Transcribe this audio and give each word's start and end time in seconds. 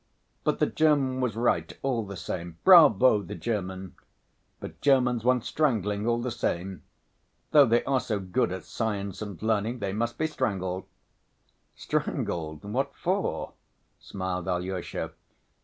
But 0.43 0.57
the 0.57 0.65
German 0.65 1.21
was 1.21 1.35
right 1.35 1.71
all 1.83 2.03
the 2.03 2.17
same. 2.17 2.57
Bravo 2.63 3.21
the 3.21 3.35
German! 3.35 3.93
But 4.59 4.81
Germans 4.81 5.23
want 5.23 5.45
strangling 5.45 6.07
all 6.07 6.19
the 6.19 6.31
same. 6.31 6.81
Though 7.51 7.67
they 7.67 7.83
are 7.83 7.99
so 7.99 8.19
good 8.19 8.51
at 8.51 8.63
science 8.63 9.21
and 9.21 9.39
learning 9.43 9.77
they 9.77 9.93
must 9.93 10.17
be 10.17 10.25
strangled." 10.25 10.85
"Strangled, 11.75 12.63
what 12.63 12.95
for?" 12.95 13.53
smiled 13.99 14.47
Alyosha. 14.47 15.11